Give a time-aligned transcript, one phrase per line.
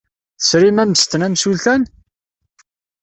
[0.39, 1.81] Tesrim ammesten amsultan?